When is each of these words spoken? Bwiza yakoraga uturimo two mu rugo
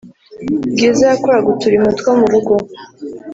Bwiza 0.71 1.03
yakoraga 1.11 1.47
uturimo 1.53 1.87
two 1.97 2.11
mu 2.19 2.27
rugo 2.31 2.53